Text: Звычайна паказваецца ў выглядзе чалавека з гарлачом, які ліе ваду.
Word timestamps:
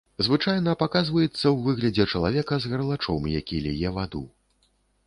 Звычайна 0.27 0.73
паказваецца 0.83 1.29
ў 1.53 1.57
выглядзе 1.67 2.09
чалавека 2.17 2.53
з 2.65 2.73
гарлачом, 2.73 3.21
які 3.39 3.65
ліе 3.69 3.89
ваду. 4.01 4.29